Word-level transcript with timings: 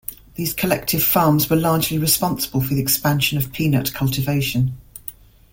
These 0.33 0.55
collective 0.55 1.03
farms 1.03 1.47
were 1.47 1.55
largely 1.55 1.99
responsible 1.99 2.59
for 2.61 2.73
the 2.73 2.81
expansion 2.81 3.37
of 3.37 3.51
peanut 3.53 3.93
cultivation. 3.93 4.75